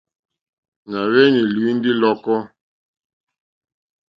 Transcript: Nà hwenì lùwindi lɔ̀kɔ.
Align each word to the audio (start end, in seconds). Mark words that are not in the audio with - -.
Nà 0.89 0.99
hwenì 1.11 1.41
lùwindi 1.53 1.91
lɔ̀kɔ. 2.01 2.35